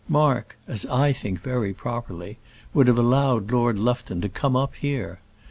Mark, 0.09 0.57
as 0.67 0.83
I 0.87 1.13
think 1.13 1.41
very 1.41 1.75
properly, 1.75 2.39
would 2.73 2.87
have 2.87 2.97
allowed 2.97 3.51
Lord 3.51 3.77
Lufton 3.77 4.19
to 4.21 4.29
come 4.29 4.55
up 4.55 4.73
here. 4.73 5.19